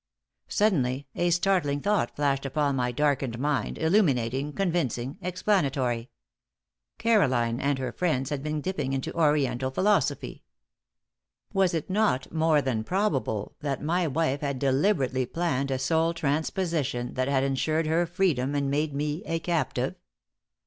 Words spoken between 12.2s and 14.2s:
more than probable that my